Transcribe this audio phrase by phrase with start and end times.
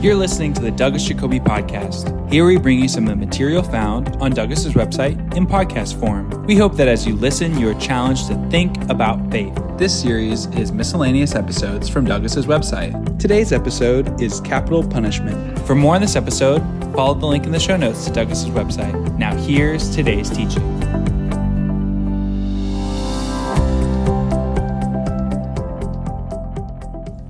[0.00, 2.30] You're listening to the Douglas Jacoby Podcast.
[2.30, 6.30] Here we bring you some of the material found on Douglas's website in podcast form.
[6.46, 9.52] We hope that as you listen, you are challenged to think about faith.
[9.76, 13.18] This series is miscellaneous episodes from Douglas's website.
[13.18, 15.58] Today's episode is capital punishment.
[15.66, 16.60] For more on this episode,
[16.94, 19.18] follow the link in the show notes to Douglas's website.
[19.18, 20.78] Now, here's today's teaching.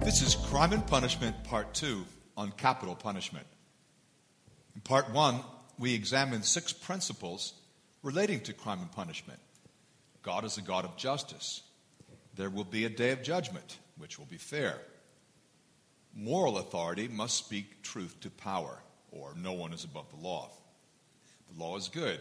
[0.00, 2.04] This is Crime and Punishment, Part 2
[2.38, 3.44] on capital punishment.
[4.76, 5.40] In Part 1,
[5.76, 7.52] we examined six principles
[8.04, 9.40] relating to crime and punishment.
[10.22, 11.62] God is a God of justice.
[12.36, 14.78] There will be a day of judgment, which will be fair.
[16.14, 18.78] Moral authority must speak truth to power,
[19.10, 20.48] or no one is above the law.
[21.52, 22.20] The law is good.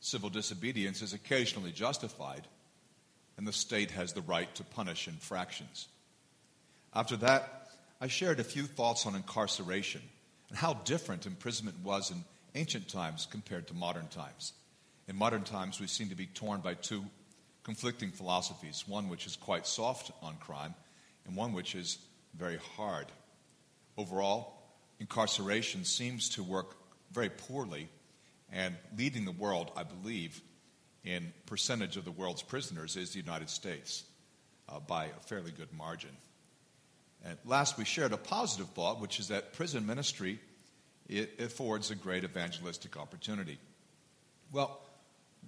[0.00, 2.46] Civil disobedience is occasionally justified,
[3.36, 5.88] and the state has the right to punish infractions.
[6.94, 7.59] After that,
[8.00, 10.00] I shared a few thoughts on incarceration
[10.48, 14.54] and how different imprisonment was in ancient times compared to modern times.
[15.06, 17.04] In modern times, we seem to be torn by two
[17.62, 20.74] conflicting philosophies one which is quite soft on crime,
[21.26, 21.98] and one which is
[22.34, 23.06] very hard.
[23.98, 24.54] Overall,
[24.98, 26.76] incarceration seems to work
[27.12, 27.88] very poorly,
[28.50, 30.40] and leading the world, I believe,
[31.04, 34.04] in percentage of the world's prisoners is the United States
[34.68, 36.10] uh, by a fairly good margin.
[37.24, 40.38] And last, we shared a positive thought, which is that prison ministry
[41.10, 43.58] it affords a great evangelistic opportunity.
[44.52, 44.80] Well,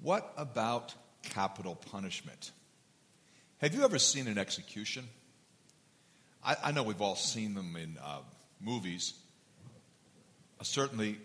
[0.03, 2.51] what about capital punishment?
[3.59, 5.09] Have you ever seen an execution?
[6.45, 8.19] I, I know we've all seen them in uh,
[8.61, 9.15] movies.
[10.61, 11.19] I certainly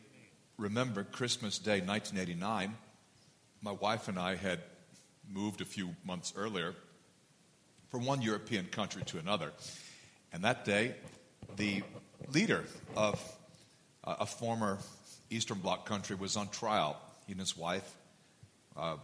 [0.57, 2.75] remember Christmas Day 1989.
[3.63, 4.59] My wife and I had
[5.31, 6.75] moved a few months earlier
[7.89, 9.51] from one European country to another.
[10.37, 10.93] And that day,
[11.55, 11.81] the
[12.31, 12.63] leader
[12.95, 13.19] of
[14.03, 14.77] a former
[15.31, 16.95] Eastern Bloc country was on trial.
[17.25, 17.91] He and his wife,
[18.77, 18.97] uh,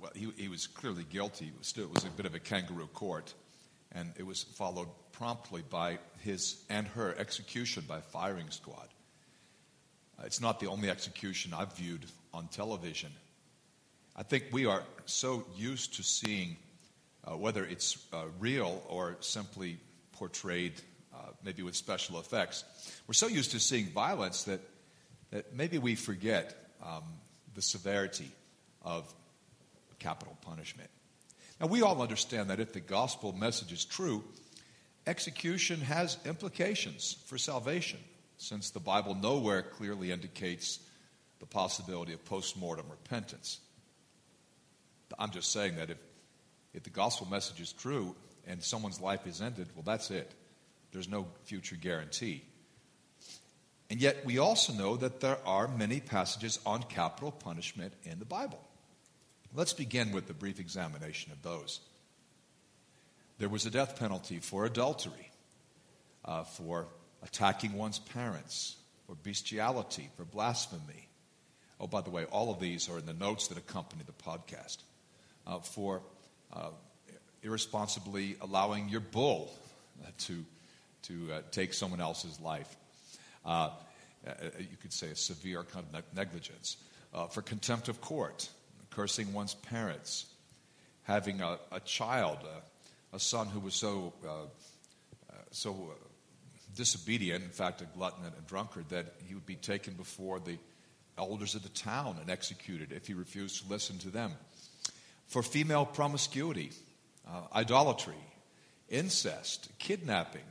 [0.00, 1.48] well, he, he, was clearly guilty.
[1.48, 3.34] It was, still, it was a bit of a kangaroo court.
[3.92, 8.88] And it was followed promptly by his and her execution by firing squad.
[10.18, 13.12] Uh, it's not the only execution I've viewed on television.
[14.16, 16.56] I think we are so used to seeing,
[17.24, 19.80] uh, whether it's uh, real or simply
[20.18, 20.74] portrayed
[21.14, 22.64] uh, maybe with special effects.
[23.06, 24.60] We're so used to seeing violence that,
[25.30, 26.54] that maybe we forget
[26.84, 27.04] um,
[27.54, 28.30] the severity
[28.82, 29.12] of
[29.98, 30.90] capital punishment.
[31.60, 34.22] Now, we all understand that if the gospel message is true,
[35.06, 37.98] execution has implications for salvation,
[38.38, 40.80] since the Bible nowhere clearly indicates
[41.40, 43.58] the possibility of post mortem repentance.
[45.18, 45.98] I'm just saying that if,
[46.74, 48.14] if the gospel message is true,
[48.46, 50.32] and someone's life is ended, well, that's it.
[50.92, 52.44] There's no future guarantee.
[53.90, 58.24] And yet, we also know that there are many passages on capital punishment in the
[58.24, 58.60] Bible.
[59.54, 61.80] Let's begin with a brief examination of those.
[63.38, 65.30] There was a death penalty for adultery,
[66.24, 66.88] uh, for
[67.22, 71.08] attacking one's parents, for bestiality, for blasphemy.
[71.78, 74.78] Oh, by the way, all of these are in the notes that accompany the podcast.
[75.46, 76.02] Uh, for
[76.52, 76.70] uh,
[77.46, 79.54] irresponsibly allowing your bull
[80.04, 80.44] uh, to,
[81.02, 82.76] to uh, take someone else's life.
[83.44, 83.70] Uh,
[84.26, 86.76] uh, you could say a severe kind of negligence.
[87.14, 88.48] Uh, for contempt of court,
[88.90, 90.26] cursing one's parents,
[91.04, 92.38] having a, a child,
[93.12, 94.12] a, a, son who was so,
[95.52, 95.92] so
[96.74, 100.58] disobedient, in fact, a glutton and a drunkard, that he would be taken before the
[101.16, 104.32] elders of the town and executed if he refused to listen to them.
[105.28, 106.72] For female promiscuity,
[107.28, 108.14] uh, idolatry,
[108.88, 110.44] incest, kidnapping,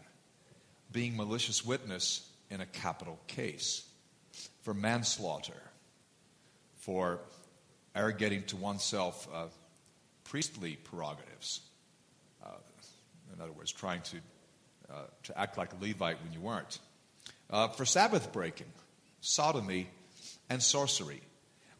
[0.91, 3.87] being malicious witness in a capital case,
[4.61, 5.61] for manslaughter,
[6.77, 7.19] for
[7.95, 9.45] arrogating to oneself uh,
[10.25, 11.61] priestly prerogatives.
[12.43, 12.49] Uh,
[13.33, 14.17] in other words, trying to,
[14.91, 16.79] uh, to act like a Levite when you weren't.
[17.49, 18.67] Uh, for Sabbath breaking,
[19.21, 19.87] sodomy,
[20.49, 21.21] and sorcery.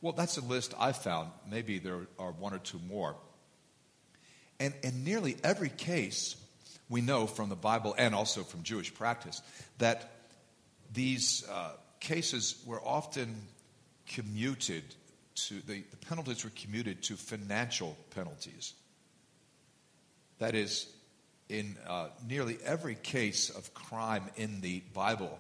[0.02, 1.32] Well, that's a list I found.
[1.50, 3.16] Maybe there are one or two more.
[4.60, 6.36] And in nearly every case,
[6.90, 9.42] we know from the Bible and also from Jewish practice
[9.80, 10.12] that
[10.94, 13.36] these uh, cases were often
[14.08, 14.84] commuted
[15.36, 18.74] to, the, the penalties were commuted to financial penalties.
[20.40, 20.88] That is,
[21.50, 25.40] in uh, nearly every case of crime in the Bible,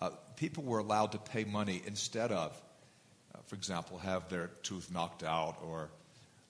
[0.00, 2.60] uh, people were allowed to pay money instead of,
[3.34, 5.88] uh, for example, have their tooth knocked out or,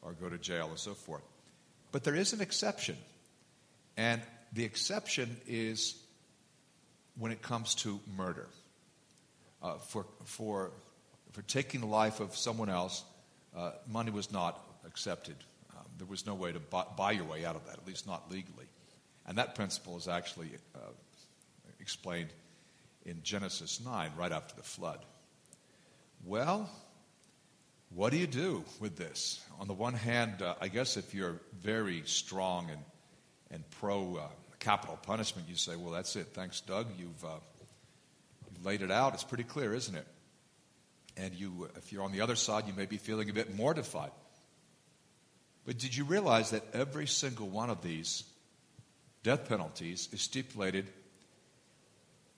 [0.03, 1.23] or go to jail and so forth.
[1.95, 2.97] But there is an exception.
[3.97, 4.21] And
[4.53, 5.95] the exception is
[7.17, 8.49] when it comes to murder.
[9.63, 10.73] Uh, for, for,
[11.31, 13.05] for taking the life of someone else,
[13.57, 15.37] uh, money was not accepted.
[15.71, 18.09] Um, there was no way to buy, buy, your way out of that, at least
[18.09, 18.67] not legally.
[19.25, 20.79] And that principle is actually uh,
[21.79, 22.31] explained
[23.07, 24.99] in Genesis 9, right after the flood.
[26.25, 26.69] Well,
[27.95, 29.41] what do you do with this?
[29.61, 32.81] On the one hand, uh, I guess if you're very strong and,
[33.53, 36.29] and pro uh, capital punishment, you say, well, that's it.
[36.35, 36.89] Thanks, Doug.
[36.99, 37.39] You've, uh,
[38.51, 39.15] you've laid it out.
[39.15, 40.07] It's pretty clear, isn't it?
[41.17, 44.11] And you, if you're on the other side, you may be feeling a bit mortified.
[45.65, 48.25] But did you realize that every single one of these
[49.23, 50.89] death penalties is stipulated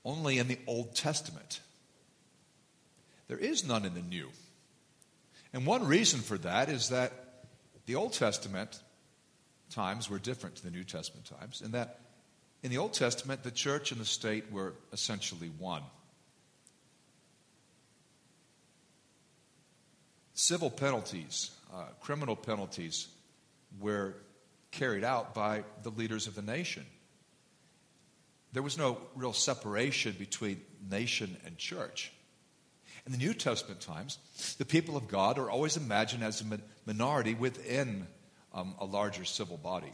[0.05, 1.61] only in the Old Testament?
[3.29, 4.29] There is none in the New.
[5.53, 7.13] And one reason for that is that
[7.87, 8.81] the Old Testament
[9.71, 12.01] times were different to the New Testament times, in that
[12.63, 15.83] in the Old Testament, the church and the state were essentially one.
[20.35, 23.09] Civil penalties, uh, criminal penalties,
[23.79, 24.15] were
[24.71, 26.85] carried out by the leaders of the nation.
[28.53, 30.61] There was no real separation between
[30.91, 32.13] nation and church.
[33.07, 34.19] In the New Testament times,
[34.59, 38.07] the people of God are always imagined as a minority within
[38.53, 39.93] um, a larger civil body.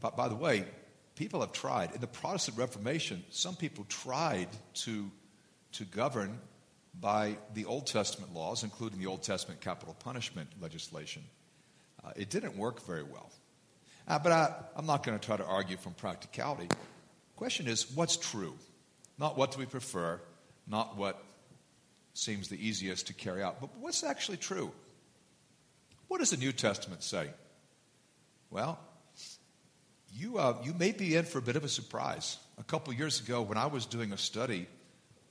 [0.00, 0.66] But by the way,
[1.14, 1.94] people have tried.
[1.94, 5.10] In the Protestant Reformation, some people tried to,
[5.72, 6.38] to govern
[7.00, 11.22] by the Old Testament laws, including the Old Testament capital punishment legislation.
[12.04, 13.30] Uh, it didn't work very well.
[14.06, 16.66] Uh, but I, I'm not going to try to argue from practicality.
[16.66, 16.76] The
[17.36, 18.54] question is what's true?
[19.18, 20.20] Not what do we prefer,
[20.66, 21.22] not what
[22.14, 24.70] seems the easiest to carry out, but what's actually true?
[26.08, 27.30] What does the New Testament say?
[28.50, 28.78] Well,
[30.14, 32.36] you, uh, you may be in for a bit of a surprise.
[32.58, 34.66] A couple years ago, when I was doing a study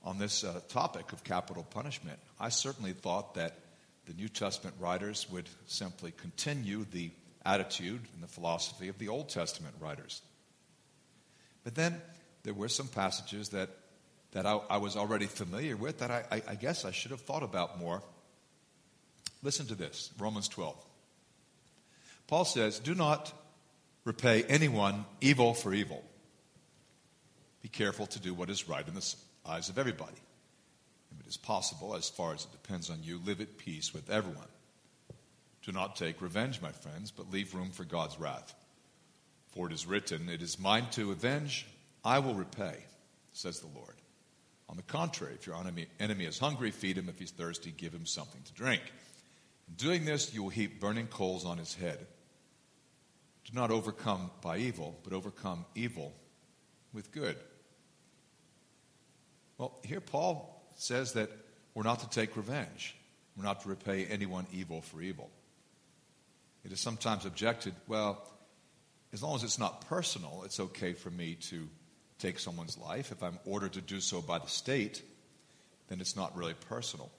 [0.02, 3.58] on this uh, topic of capital punishment, I certainly thought that
[4.06, 7.12] the New Testament writers would simply continue the
[7.44, 10.20] attitude and the philosophy of the Old Testament writers.
[11.62, 12.00] But then
[12.42, 13.70] there were some passages that
[14.32, 17.20] that I, I was already familiar with that I, I, I guess I should have
[17.20, 18.02] thought about more.
[19.42, 20.76] Listen to this Romans 12.
[22.26, 23.32] Paul says, Do not
[24.04, 26.02] repay anyone evil for evil.
[27.62, 29.14] Be careful to do what is right in the
[29.46, 30.16] eyes of everybody.
[31.12, 34.10] If it is possible, as far as it depends on you, live at peace with
[34.10, 34.48] everyone.
[35.62, 38.54] Do not take revenge, my friends, but leave room for God's wrath.
[39.50, 41.66] For it is written, It is mine to avenge,
[42.04, 42.78] I will repay,
[43.32, 43.94] says the Lord.
[44.72, 47.10] On the contrary, if your enemy, enemy is hungry, feed him.
[47.10, 48.80] If he's thirsty, give him something to drink.
[49.68, 51.98] In doing this, you will heap burning coals on his head.
[53.44, 56.14] Do not overcome by evil, but overcome evil
[56.94, 57.36] with good.
[59.58, 61.28] Well, here Paul says that
[61.74, 62.96] we're not to take revenge.
[63.36, 65.28] We're not to repay anyone evil for evil.
[66.64, 68.26] It is sometimes objected, well,
[69.12, 71.68] as long as it's not personal, it's okay for me to
[72.22, 73.10] take someone's life.
[73.10, 75.02] If I'm ordered to do so by the state,
[75.88, 77.10] then it's not really personal.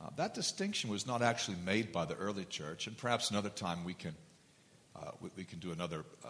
[0.00, 3.84] Uh, that distinction was not actually made by the early church, and perhaps another time
[3.84, 4.14] we can,
[4.96, 6.28] uh, we, we, can do another uh,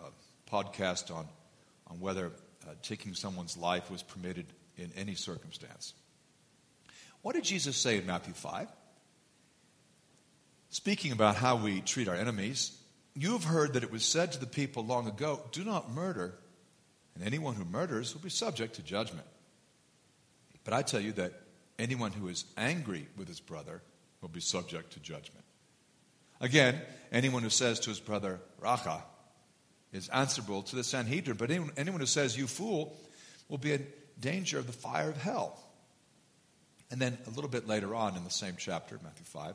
[0.50, 1.26] podcast on,
[1.86, 2.26] on whether
[2.66, 4.46] uh, taking someone's life was permitted
[4.76, 5.94] in any circumstance.
[7.22, 8.68] What did Jesus say in Matthew 5?
[10.70, 12.78] Speaking about how we treat our enemies,
[13.14, 16.34] you have heard that it was said to the people long ago, Do not murder
[17.18, 19.26] and anyone who murders will be subject to judgment.
[20.62, 21.32] But I tell you that
[21.78, 23.82] anyone who is angry with his brother
[24.20, 25.44] will be subject to judgment.
[26.40, 29.02] Again, anyone who says to his brother, Racha,
[29.92, 31.36] is answerable to the Sanhedrin.
[31.36, 32.96] But anyone, anyone who says, You fool,
[33.48, 33.86] will be in
[34.20, 35.58] danger of the fire of hell.
[36.90, 39.54] And then a little bit later on in the same chapter, Matthew 5,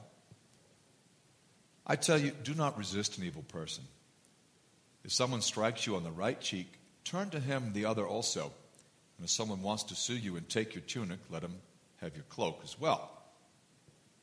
[1.87, 3.83] I tell you, do not resist an evil person.
[5.03, 6.67] If someone strikes you on the right cheek,
[7.03, 8.51] turn to him the other also.
[9.17, 11.55] And if someone wants to sue you and take your tunic, let him
[12.01, 13.11] have your cloak as well.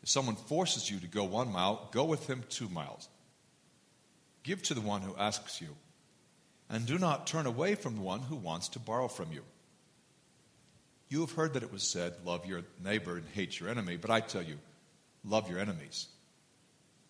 [0.02, 3.08] If someone forces you to go one mile, go with him two miles.
[4.42, 5.76] Give to the one who asks you,
[6.70, 9.42] and do not turn away from the one who wants to borrow from you.
[11.08, 14.10] You have heard that it was said, Love your neighbor and hate your enemy, but
[14.10, 14.58] I tell you,
[15.24, 16.06] love your enemies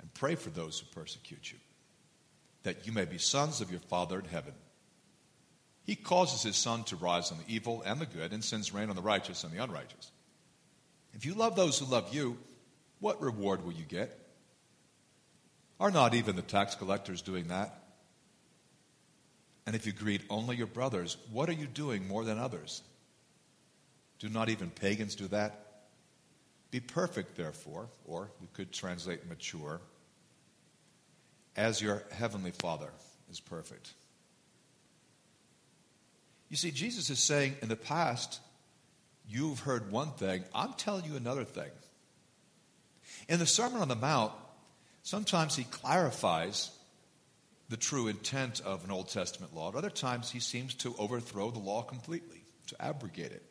[0.01, 1.59] and pray for those who persecute you,
[2.63, 4.55] that you may be sons of your Father in heaven.
[5.85, 8.91] He causes his sun to rise on the evil and the good and sends rain
[8.91, 10.11] on the righteous and the unrighteous.
[11.15, 12.39] If you love those who love you,
[13.01, 14.17] what reward will you get?
[15.81, 17.75] Are not even the tax collectors doing that?
[19.67, 22.83] And if you greet only your brothers, what are you doing more than others?
[24.19, 25.67] Do not even pagans do that?
[26.71, 29.81] Be perfect, therefore, or we could translate mature,
[31.57, 32.91] as your heavenly Father
[33.31, 33.95] is perfect.
[36.51, 38.41] You see, Jesus is saying in the past,
[39.29, 41.71] you've heard one thing, I'm telling you another thing.
[43.29, 44.33] In the Sermon on the Mount,
[45.05, 46.71] sometimes he clarifies
[47.69, 49.69] the true intent of an Old Testament law.
[49.69, 53.45] At other times, he seems to overthrow the law completely, to abrogate it.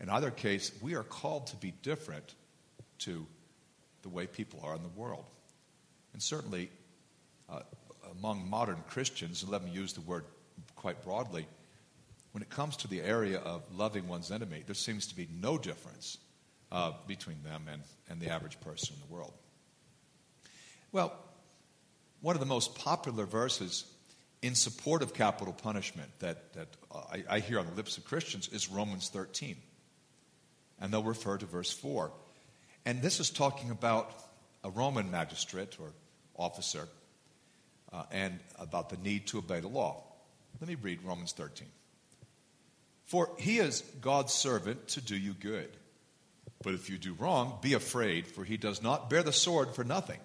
[0.00, 2.34] In either case, we are called to be different
[3.00, 3.24] to
[4.02, 5.26] the way people are in the world.
[6.12, 6.70] And certainly,
[7.48, 7.60] uh,
[8.18, 10.24] among modern Christians, and let me use the word
[10.74, 11.46] quite broadly,
[12.32, 15.58] when it comes to the area of loving one's enemy, there seems to be no
[15.58, 16.18] difference
[16.70, 19.32] uh, between them and, and the average person in the world.
[20.92, 21.12] Well,
[22.20, 23.84] one of the most popular verses
[24.42, 28.04] in support of capital punishment that, that uh, I, I hear on the lips of
[28.04, 29.56] Christians is Romans 13.
[30.80, 32.12] And they'll refer to verse 4.
[32.86, 34.12] And this is talking about
[34.62, 35.92] a Roman magistrate or
[36.36, 36.88] officer
[37.92, 40.04] uh, and about the need to obey the law.
[40.60, 41.66] Let me read Romans 13.
[43.08, 45.70] For he is God's servant to do you good.
[46.62, 49.82] But if you do wrong, be afraid, for he does not bear the sword for
[49.82, 50.20] nothing.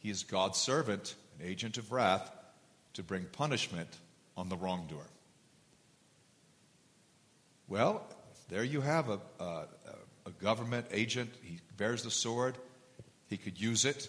[0.00, 2.30] He is God's servant, an agent of wrath,
[2.94, 3.88] to bring punishment
[4.36, 5.06] on the wrongdoer.
[7.66, 8.06] Well,
[8.50, 9.64] there you have a, a,
[10.26, 11.32] a government agent.
[11.42, 12.58] He bears the sword.
[13.28, 14.06] He could use it.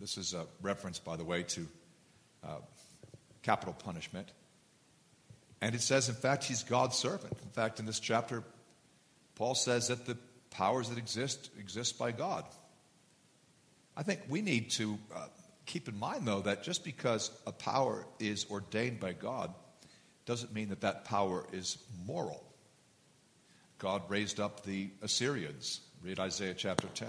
[0.00, 1.66] This is a reference, by the way, to
[2.42, 2.56] uh,
[3.42, 4.28] capital punishment.
[5.60, 7.36] And it says, in fact, he's God's servant.
[7.42, 8.44] In fact, in this chapter,
[9.34, 10.16] Paul says that the
[10.50, 12.44] powers that exist exist by God.
[13.96, 15.26] I think we need to uh,
[15.66, 19.52] keep in mind, though, that just because a power is ordained by God
[20.26, 22.44] doesn't mean that that power is moral.
[23.78, 25.80] God raised up the Assyrians.
[26.02, 27.08] Read Isaiah chapter 10.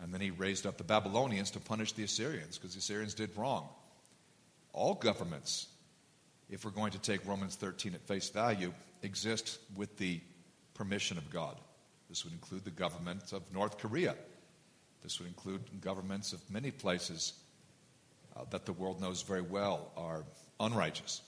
[0.00, 3.36] And then he raised up the Babylonians to punish the Assyrians because the Assyrians did
[3.36, 3.68] wrong.
[4.72, 5.66] All governments,
[6.50, 10.20] if we're going to take Romans 13 at face value, exist with the
[10.74, 11.56] permission of God.
[12.08, 14.14] This would include the government of North Korea
[15.02, 17.32] this would include governments of many places
[18.36, 20.24] uh, that the world knows very well are
[20.58, 21.22] unrighteous.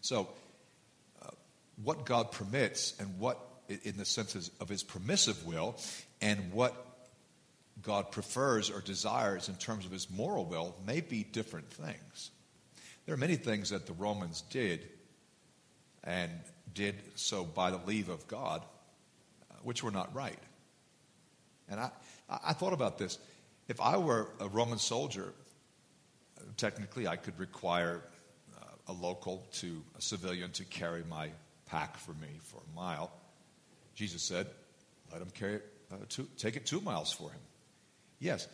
[0.00, 0.28] So,
[1.22, 1.30] uh,
[1.82, 5.76] what God permits and what, in the sense of his permissive will,
[6.20, 6.74] and what
[7.82, 12.30] God prefers or desires in terms of his moral will may be different things.
[13.06, 14.86] There are many things that the Romans did
[16.04, 16.30] and
[16.74, 18.62] did so by the leave of God,
[19.50, 20.38] uh, which were not right.
[21.68, 21.90] And I,
[22.28, 23.18] I thought about this.
[23.68, 25.32] If I were a Roman soldier,
[26.56, 28.02] technically I could require
[28.56, 31.30] uh, a local to a civilian to carry my
[31.66, 33.10] pack for me for a mile.
[33.94, 34.46] Jesus said,
[35.12, 37.40] let him carry it, uh, two, take it two miles for him.
[38.18, 38.46] Yes,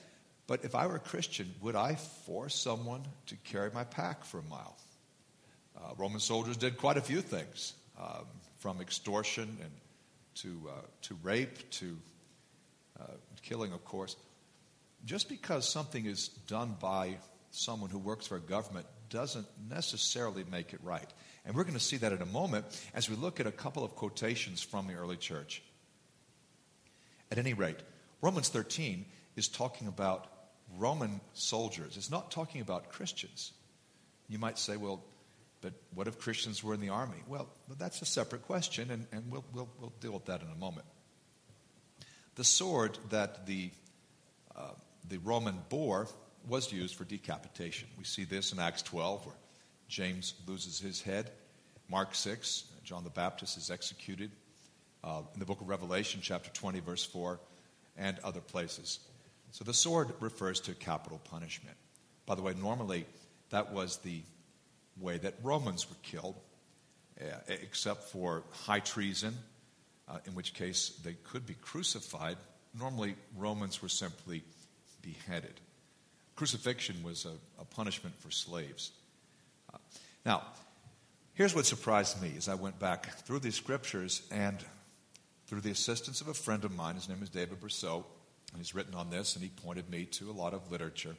[0.46, 4.40] but if I were a Christian, would I force someone to carry my pack for
[4.40, 4.76] a mile?
[5.76, 8.26] Uh, Roman soldiers did quite a few things, um,
[8.58, 9.70] from extortion and
[10.34, 10.72] to, uh,
[11.02, 11.96] to rape to
[13.00, 13.04] uh,
[13.42, 14.16] killing, of course.
[15.04, 17.16] Just because something is done by
[17.50, 21.12] someone who works for a government doesn't necessarily make it right.
[21.44, 23.84] And we're going to see that in a moment as we look at a couple
[23.84, 25.62] of quotations from the early church.
[27.30, 27.78] At any rate,
[28.20, 29.04] Romans 13
[29.36, 30.26] is talking about
[30.78, 31.96] Roman soldiers.
[31.96, 33.52] It's not talking about Christians.
[34.28, 35.04] You might say, well,
[35.60, 37.22] but what if Christians were in the army?
[37.26, 37.48] Well,
[37.78, 40.86] that's a separate question, and, and we'll, we'll, we'll deal with that in a moment.
[42.34, 43.70] The sword that the,
[44.56, 44.70] uh,
[45.08, 46.08] the Roman bore
[46.48, 47.88] was used for decapitation.
[47.98, 49.34] We see this in Acts 12, where
[49.88, 51.30] James loses his head.
[51.88, 54.30] Mark 6, John the Baptist is executed.
[55.04, 57.38] Uh, in the book of Revelation, chapter 20, verse 4,
[57.96, 58.98] and other places.
[59.52, 61.76] So the sword refers to capital punishment.
[62.26, 63.06] By the way, normally
[63.50, 64.22] that was the
[64.98, 66.36] way that Romans were killed,
[67.20, 69.34] uh, except for high treason
[70.08, 72.36] uh, in which case they could be crucified.
[72.78, 74.42] Normally, Romans were simply
[75.02, 75.60] beheaded.
[76.34, 78.92] Crucifixion was a, a punishment for slaves.
[79.72, 79.78] Uh,
[80.24, 80.42] now,
[81.34, 84.56] here's what surprised me as I went back through these scriptures and
[85.46, 86.94] through the assistance of a friend of mine.
[86.94, 88.04] His name is David Brousseau,
[88.58, 91.16] he's written on this, and he pointed me to a lot of literature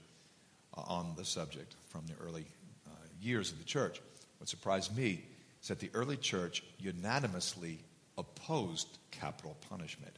[0.78, 2.46] uh, on the subject from the early
[2.88, 4.02] uh, years of the church.
[4.38, 5.24] What surprised me
[5.62, 7.80] is that the early church unanimously
[8.18, 10.14] opposed capital punishment.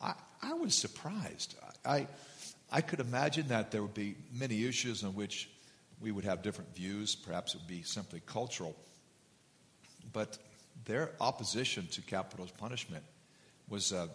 [0.00, 1.54] I, I was surprised.
[1.84, 2.06] I,
[2.70, 5.50] I could imagine that there would be many issues on which
[6.00, 7.14] we would have different views.
[7.14, 8.74] Perhaps it would be simply cultural.
[10.12, 10.38] But
[10.84, 13.04] their opposition to capital punishment
[13.68, 14.06] was uh,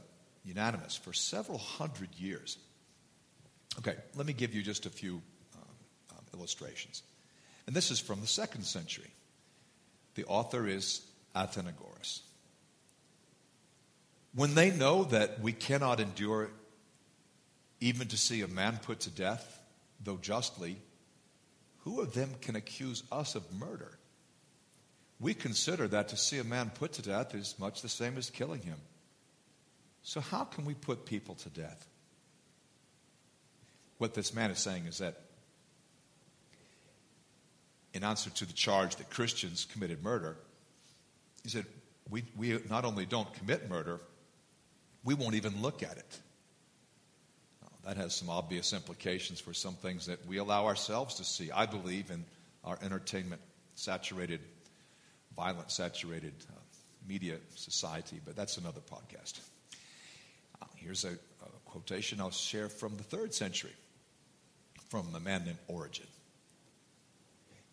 [0.43, 2.57] unanimous for several hundred years.
[3.79, 5.21] Okay, let me give you just a few
[5.55, 5.63] um,
[6.11, 7.03] um, illustrations.
[7.67, 9.11] And this is from the second century.
[10.15, 11.01] The author is
[11.35, 12.21] Athenagoras.
[14.33, 16.49] When they know that we cannot endure
[17.79, 19.59] even to see a man put to death,
[20.03, 20.77] though justly,
[21.79, 23.97] who of them can accuse us of murder?
[25.19, 28.29] We consider that to see a man put to death is much the same as
[28.29, 28.77] killing him.
[30.03, 31.87] So, how can we put people to death?
[33.97, 35.21] What this man is saying is that,
[37.93, 40.37] in answer to the charge that Christians committed murder,
[41.43, 41.65] he said,
[42.09, 43.99] we, we not only don't commit murder,
[45.03, 46.19] we won't even look at it.
[47.85, 51.51] that has some obvious implications for some things that we allow ourselves to see.
[51.51, 52.25] I believe in
[52.63, 53.41] our entertainment
[53.75, 54.39] saturated,
[55.35, 56.59] violent saturated uh,
[57.07, 59.39] media society, but that's another podcast.
[60.81, 63.73] Here's a, a quotation I'll share from the third century
[64.89, 66.07] from a man named Origen.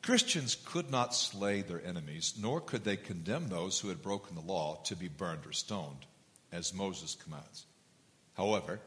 [0.02, 4.40] Christians could not slay their enemies, nor could they condemn those who had broken the
[4.40, 6.06] law to be burned or stoned,
[6.52, 7.66] as Moses commands.
[8.34, 8.78] However,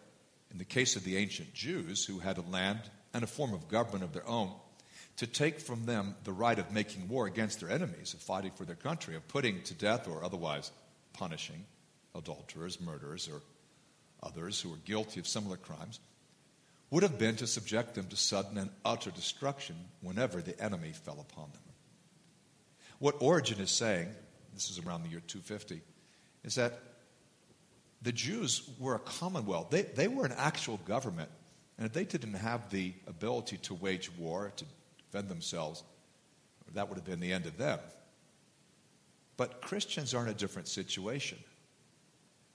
[0.51, 2.79] in the case of the ancient Jews who had a land
[3.13, 4.53] and a form of government of their own,
[5.17, 8.65] to take from them the right of making war against their enemies, of fighting for
[8.65, 10.71] their country, of putting to death or otherwise
[11.11, 11.65] punishing
[12.15, 13.41] adulterers, murderers, or
[14.23, 15.99] others who were guilty of similar crimes,
[16.89, 21.19] would have been to subject them to sudden and utter destruction whenever the enemy fell
[21.19, 21.61] upon them.
[22.99, 24.09] What Origen is saying,
[24.53, 25.81] this is around the year 250,
[26.43, 26.79] is that
[28.01, 29.69] the Jews were a commonwealth.
[29.69, 31.29] They, they were an actual government.
[31.77, 34.65] And if they didn't have the ability to wage war, to
[34.97, 35.83] defend themselves,
[36.73, 37.79] that would have been the end of them.
[39.37, 41.37] But Christians are in a different situation.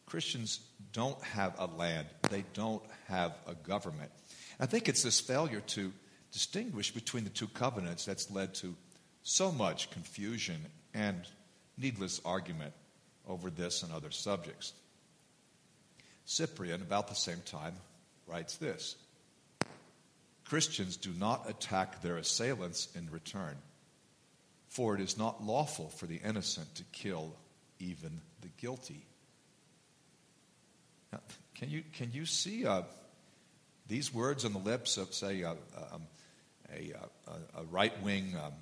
[0.06, 0.60] Christians
[0.92, 4.10] don't have a land, they don't have a government.
[4.58, 5.92] I think it's this failure to
[6.32, 8.74] distinguish between the two covenants that's led to
[9.22, 10.64] so much confusion
[10.94, 11.20] and
[11.76, 12.72] needless argument
[13.26, 14.72] over this and other subjects.
[16.24, 17.74] Cyprian, about the same time,
[18.26, 18.96] writes this
[20.44, 23.56] Christians do not attack their assailants in return,
[24.68, 27.34] for it is not lawful for the innocent to kill
[27.80, 29.04] even the guilty.
[31.12, 31.20] Now,
[31.54, 32.82] can you, can you see uh,
[33.88, 35.54] these words on the lips of, say, uh,
[35.92, 36.02] um,
[36.74, 36.92] a,
[37.28, 38.52] a, a right wing um,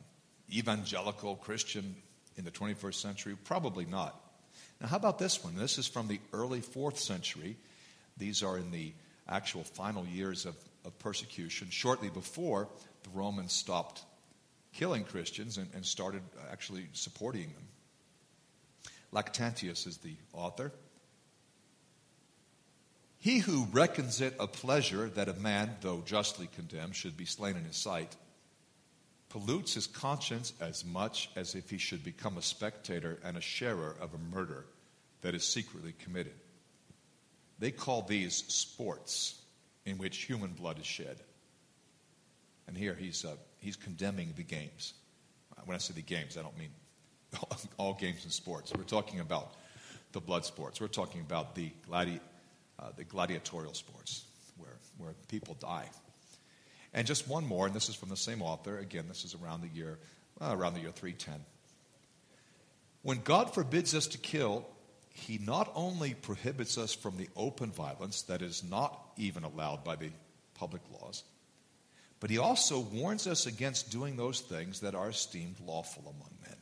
[0.53, 1.97] evangelical Christian
[2.37, 3.37] in the 21st century?
[3.45, 4.21] Probably not.
[4.81, 5.57] Now, how about this one?
[5.57, 7.57] This is from the early fourth century.
[8.17, 8.93] These are in the
[9.29, 10.55] actual final years of,
[10.85, 12.69] of persecution, shortly before
[13.03, 14.05] the Romans stopped
[14.73, 17.69] killing Christians and, and started actually supporting them.
[19.13, 20.73] Lactantius is the author.
[23.25, 27.57] He who reckons it a pleasure that a man, though justly condemned, should be slain
[27.57, 28.15] in his sight,
[29.31, 33.97] pollutes his conscience as much as if he should become a spectator and a sharer
[33.99, 34.67] of a murder
[35.23, 36.35] that is secretly committed.
[37.59, 39.41] They call these sports
[39.87, 41.17] in which human blood is shed.
[42.69, 44.93] And here he's, uh, he's condemning the games.
[45.65, 46.73] When I say the games, I don't mean
[47.79, 48.71] all games and sports.
[48.77, 49.55] We're talking about
[50.13, 50.79] the blood sports.
[50.79, 52.21] We're talking about the gladi-
[52.79, 54.25] uh, the gladiatorial sports,
[54.57, 55.89] where, where people die.
[56.93, 58.79] And just one more, and this is from the same author.
[58.79, 59.99] Again, this is around the year,
[60.41, 61.45] uh, around the year 310.
[63.03, 64.67] When God forbids us to kill,
[65.11, 69.97] he not only prohibits us from the open violence that is not even allowed by
[69.97, 70.11] the
[70.55, 71.25] public laws,
[72.21, 76.57] but he also warns us against doing those things that are esteemed lawful among men.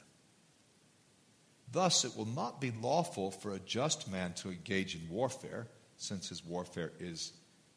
[1.70, 5.68] Thus, it will not be lawful for a just man to engage in warfare
[6.03, 7.33] since his warfare is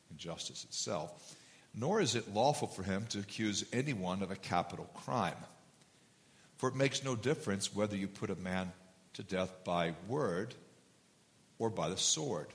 [0.09, 1.35] injustice itself,
[1.75, 5.37] nor is it lawful for him to accuse anyone of a capital crime.
[6.57, 8.71] For it makes no difference whether you put a man
[9.13, 10.55] to death by word
[11.59, 12.47] or by the sword.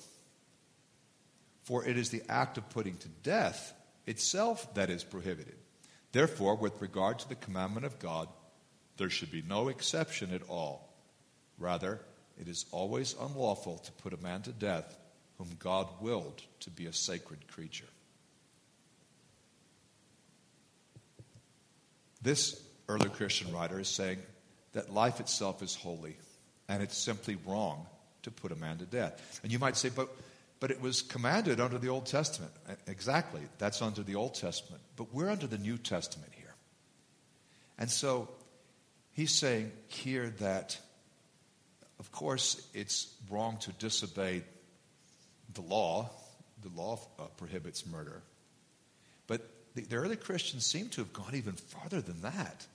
[1.62, 3.72] For it is the act of putting to death
[4.06, 5.54] itself that is prohibited.
[6.12, 8.28] Therefore, with regard to the commandment of God,
[8.96, 10.92] there should be no exception at all.
[11.58, 12.00] Rather,
[12.40, 14.96] it is always unlawful to put a man to death
[15.40, 17.86] whom God willed to be a sacred creature.
[22.20, 24.18] This early Christian writer is saying
[24.72, 26.18] that life itself is holy,
[26.68, 27.86] and it's simply wrong
[28.22, 29.40] to put a man to death.
[29.42, 30.10] And you might say, but,
[30.60, 32.52] but it was commanded under the Old Testament.
[32.86, 34.82] Exactly, that's under the Old Testament.
[34.96, 36.54] But we're under the New Testament here.
[37.78, 38.28] And so
[39.12, 40.78] he's saying here that,
[41.98, 44.42] of course, it's wrong to disobey
[45.54, 46.10] the law.
[46.62, 48.22] The law uh, prohibits murder.
[49.26, 52.66] But the, the, early Christians seem to have gone even farther than that.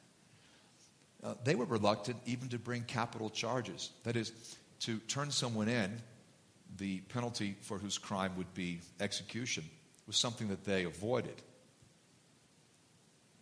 [1.24, 3.92] Uh, they were reluctant even to bring capital charges.
[4.04, 4.32] That is,
[4.82, 6.02] to turn someone in,
[6.78, 9.64] the penalty for whose crime would be execution
[10.08, 11.42] was something that they avoided.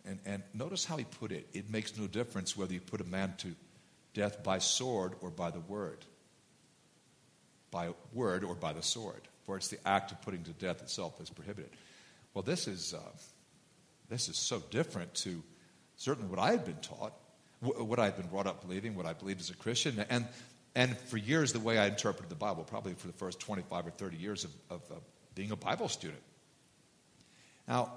[0.06, 1.46] And, and notice how he put it.
[1.52, 3.54] It makes no difference whether you put a man to
[4.12, 6.04] death by sword or by the word.
[7.74, 9.20] By word or by the sword.
[9.46, 11.70] For it's the act of putting to death itself that's prohibited.
[12.32, 13.00] Well, this is, uh,
[14.08, 15.42] this is so different to
[15.96, 17.14] certainly what I had been taught,
[17.60, 20.06] what I had been brought up believing, what I believed as a Christian.
[20.08, 20.24] And,
[20.76, 23.90] and for years, the way I interpreted the Bible, probably for the first 25 or
[23.90, 24.80] 30 years of, of,
[25.34, 26.22] being a Bible student.
[27.66, 27.94] Now,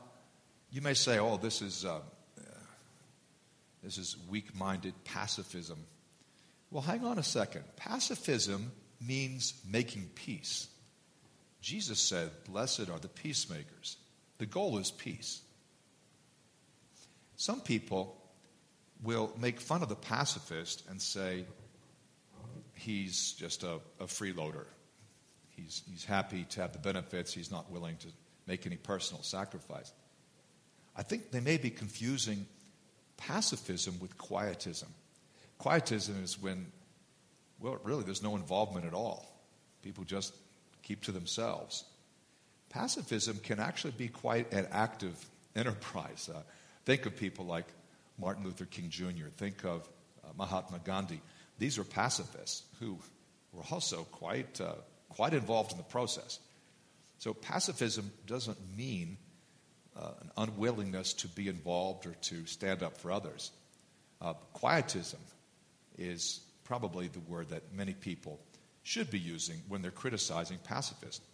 [0.72, 2.00] you may say, oh, this is, uh,
[3.84, 5.78] this is weak minded pacifism.
[6.72, 7.64] Well, hang on a second.
[7.76, 8.72] Pacifism
[9.06, 10.68] means making peace.
[11.62, 13.98] Jesus said, Blessed are the peacemakers.
[14.38, 15.42] The goal is peace.
[17.36, 18.16] Some people
[19.04, 21.46] will make fun of the pacifist and say
[22.74, 24.66] he's just a, a freeloader.
[25.50, 28.08] He's, he's happy to have the benefits, he's not willing to
[28.46, 29.92] make any personal sacrifice.
[30.96, 32.46] I think they may be confusing
[33.18, 34.90] pacifism with quietism.
[35.58, 36.68] Quietism is when,
[37.60, 39.26] well, really, there's no involvement at all.
[39.82, 40.34] People just
[40.84, 41.84] keep to themselves.
[42.70, 45.14] Pacifism can actually be quite an active
[45.56, 46.30] enterprise.
[46.34, 46.42] Uh,
[46.86, 47.66] think of people like
[48.20, 49.88] Martin Luther King Jr., think of
[50.24, 51.22] uh, Mahatma Gandhi.
[51.60, 52.98] These are pacifists who
[53.54, 54.74] were also quite, uh,
[55.10, 56.40] quite involved in the process.
[57.20, 59.18] So, pacifism doesn't mean
[60.00, 63.52] uh, an unwillingness to be involved or to stand up for others.
[64.22, 65.20] Uh, quietism
[65.98, 68.40] is probably the word that many people
[68.84, 71.26] should be using when they're criticizing pacifists.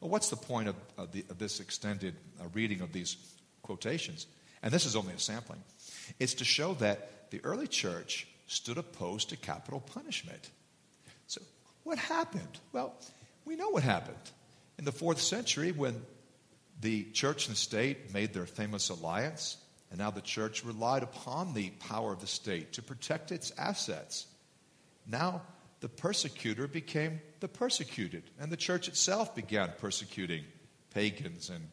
[0.00, 3.16] Well, what's the point of, of, the, of this extended uh, reading of these
[3.62, 4.26] quotations?
[4.62, 5.62] And this is only a sampling.
[6.20, 10.50] It's to show that the early church stood opposed to capital punishment.
[11.26, 11.40] So,
[11.82, 12.58] what happened?
[12.72, 12.94] Well,
[13.44, 14.16] we know what happened.
[14.78, 16.00] In the fourth century, when
[16.80, 19.56] the church and state made their famous alliance,
[19.90, 24.26] and now the church relied upon the power of the state to protect its assets.
[25.08, 25.42] Now
[25.80, 30.44] the persecutor became the persecuted, and the church itself began persecuting
[30.92, 31.68] pagans and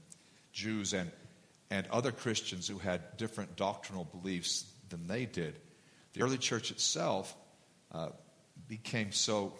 [0.54, 1.12] Jews and,
[1.70, 5.60] and other Christians who had different doctrinal beliefs than they did.
[6.14, 7.36] The early church itself
[7.92, 8.10] uh,
[8.68, 9.54] became so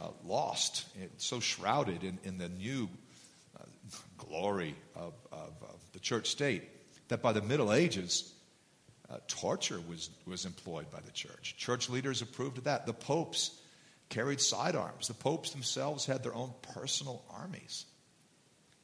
[0.00, 0.86] uh, lost,
[1.18, 2.88] so shrouded in, in the new
[4.16, 6.62] glory of, of, of the church state
[7.08, 8.32] that by the Middle Ages,
[9.10, 11.56] uh, torture was, was employed by the church.
[11.56, 12.86] Church leaders approved of that.
[12.86, 13.58] The popes
[14.08, 15.08] carried sidearms.
[15.08, 17.86] The popes themselves had their own personal armies.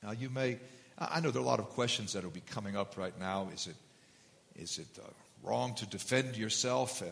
[0.02, 0.58] Now, you may,
[0.98, 3.48] I know there are a lot of questions that will be coming up right now.
[3.54, 3.76] Is it,
[4.56, 5.08] is it uh,
[5.42, 7.02] wrong to defend yourself?
[7.02, 7.06] Uh,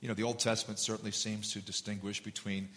[0.00, 2.68] you know, the Old Testament certainly seems to distinguish between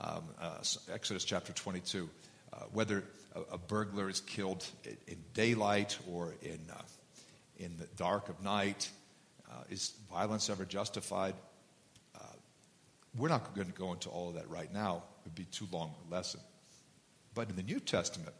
[0.00, 0.58] um, uh,
[0.92, 2.08] Exodus chapter 22
[2.52, 6.80] uh, whether a, a, burglar is killed in, in daylight or in, uh,
[7.58, 8.90] in the dark of night.
[9.52, 11.34] Uh, is violence ever justified?
[12.14, 12.24] Uh,
[13.16, 15.02] we're not going to go into all of that right now.
[15.20, 16.40] It would be too long a lesson.
[17.34, 18.34] But in the New Testament,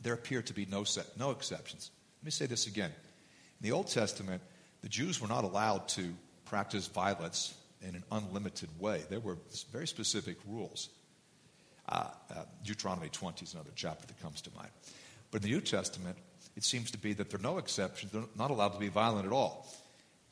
[0.00, 1.90] there appear to be no, set, no exceptions.
[2.20, 2.90] Let me say this again.
[2.90, 4.42] In the Old Testament,
[4.82, 6.12] the Jews were not allowed to
[6.46, 9.02] practice violence in an unlimited way.
[9.08, 9.38] There were
[9.72, 10.88] very specific rules.
[11.88, 14.70] Uh, uh, Deuteronomy 20 is another chapter that comes to mind.
[15.30, 16.16] But in the New Testament,
[16.56, 18.12] it seems to be that there are no exceptions.
[18.12, 19.66] They're not allowed to be violent at all.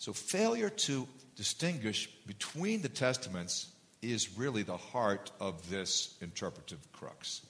[0.02, 3.68] So, failure to distinguish between the testaments
[4.02, 7.42] is really the heart of this interpretive crux.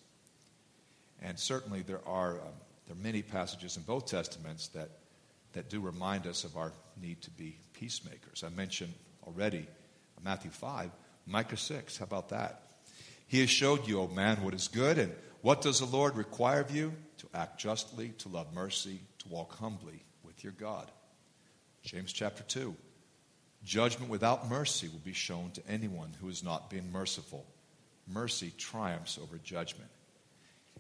[1.23, 2.53] And certainly, there are, um,
[2.87, 4.91] there are many passages in both testaments that,
[5.55, 8.45] that do remind us of our need to be peacemakers.
[8.45, 8.93] I mentioned
[9.27, 9.67] already
[10.23, 10.91] Matthew 5,
[11.27, 11.97] Micah 6.
[11.97, 12.65] How about that?
[13.29, 14.99] He has showed you, O man, what is good.
[14.99, 16.93] And what does the Lord require of you?
[17.17, 20.91] To act justly, to love mercy, to walk humbly with your God.
[21.83, 22.75] James chapter 2.
[23.65, 27.47] Judgment without mercy will be shown to anyone who is not being merciful.
[28.09, 29.91] Mercy triumphs over judgment.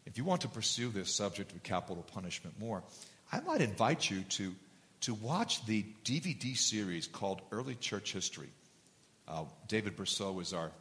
[0.05, 2.83] If you want to pursue this subject of capital punishment more,
[3.31, 4.55] I might invite you to,
[5.03, 8.51] to watch the DVD series called Early Church History.
[9.29, 10.73] Uh, David Bercot is our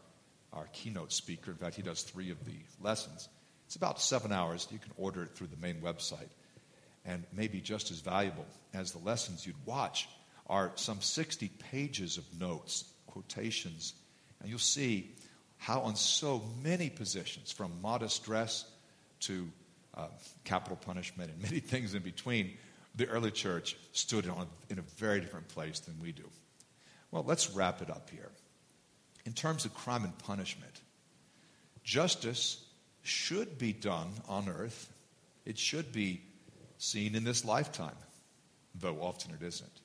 [0.53, 1.51] our keynote speaker.
[1.51, 3.29] In fact, he does three of the lessons.
[3.67, 4.67] It's about seven hours.
[4.71, 6.27] You can order it through the main website
[7.05, 10.07] and maybe just as valuable as the lessons you'd watch
[10.47, 13.93] are some 60 pages of notes, quotations,
[14.39, 15.11] and you'll see
[15.57, 18.65] how, on so many positions, from modest dress
[19.21, 19.47] to
[19.95, 20.07] uh,
[20.43, 22.57] capital punishment and many things in between,
[22.95, 26.27] the early church stood on, in a very different place than we do.
[27.11, 28.29] Well, let's wrap it up here.
[29.25, 30.81] In terms of crime and punishment,
[31.83, 32.65] justice
[33.03, 34.91] should be done on earth.
[35.45, 36.21] It should be
[36.81, 37.95] seen in this lifetime,
[38.73, 39.81] though often it isn't.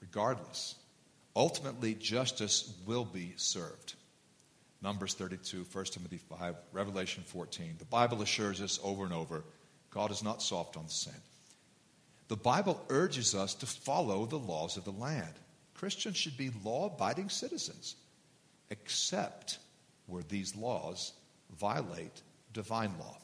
[0.00, 0.74] Regardless,
[1.36, 3.94] ultimately, justice will be served.
[4.82, 7.74] Numbers 32, 1 Timothy 5, Revelation 14.
[7.78, 9.44] The Bible assures us over and over
[9.90, 11.12] God is not soft on sin.
[12.28, 15.34] The Bible urges us to follow the laws of the land.
[15.74, 17.96] Christians should be law abiding citizens,
[18.70, 19.58] except
[20.06, 21.12] where these laws
[21.58, 22.22] violate
[22.54, 23.18] divine law.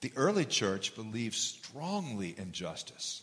[0.00, 3.22] The early church believed strongly in justice.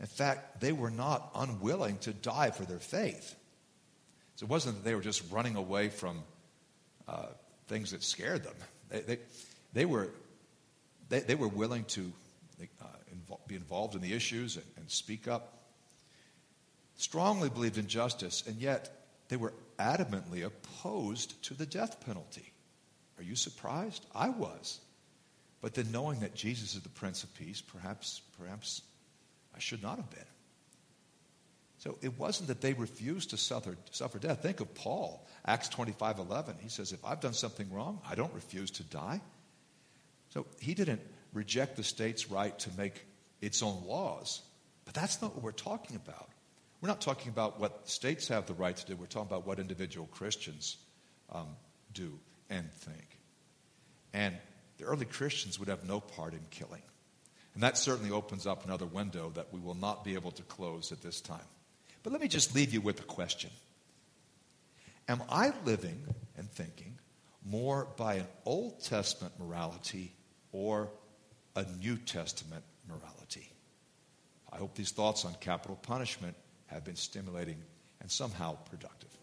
[0.00, 3.34] In fact, they were not unwilling to die for their faith.
[4.36, 6.22] So it wasn't that they were just running away from
[7.08, 7.26] uh,
[7.68, 8.54] things that scared them.
[8.90, 9.18] They, they,
[9.72, 10.10] they were,
[11.08, 12.12] they, they, were willing to
[12.82, 12.86] uh,
[13.46, 15.52] be involved in the issues and, and speak up.
[16.96, 18.90] Strongly believed in justice, and yet
[19.28, 22.52] they were adamantly opposed to the death penalty.
[23.18, 24.04] Are you surprised?
[24.14, 24.80] I was.
[25.66, 28.82] But then knowing that Jesus is the Prince of Peace, perhaps, perhaps
[29.52, 30.20] I should not have been.
[31.78, 34.42] So it wasn't that they refused to suffer, suffer death.
[34.42, 36.54] Think of Paul, Acts 25 11.
[36.60, 39.20] He says, If I've done something wrong, I don't refuse to die.
[40.28, 41.00] So he didn't
[41.32, 43.04] reject the state's right to make
[43.40, 44.42] its own laws.
[44.84, 46.28] But that's not what we're talking about.
[46.80, 48.94] We're not talking about what states have the right to do.
[48.94, 50.76] We're talking about what individual Christians
[51.32, 51.56] um,
[51.92, 53.18] do and think.
[54.12, 54.36] And
[54.78, 56.82] the early Christians would have no part in killing.
[57.54, 60.92] And that certainly opens up another window that we will not be able to close
[60.92, 61.40] at this time.
[62.02, 63.50] But let me just leave you with a question
[65.08, 66.04] Am I living
[66.36, 66.98] and thinking
[67.44, 70.12] more by an Old Testament morality
[70.52, 70.90] or
[71.54, 73.50] a New Testament morality?
[74.52, 76.36] I hope these thoughts on capital punishment
[76.66, 77.62] have been stimulating
[78.00, 79.15] and somehow productive.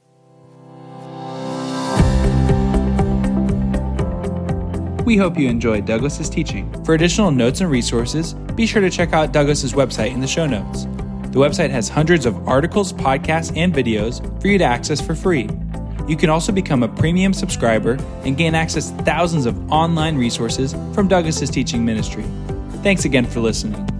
[5.05, 6.71] We hope you enjoyed Douglas's teaching.
[6.85, 10.47] For additional notes and resources, be sure to check out Douglas's website in the show
[10.47, 10.85] notes.
[11.33, 15.49] The website has hundreds of articles, podcasts, and videos for you to access for free.
[16.07, 20.73] You can also become a premium subscriber and gain access to thousands of online resources
[20.93, 22.23] from Douglas's teaching ministry.
[22.81, 23.92] Thanks again for listening.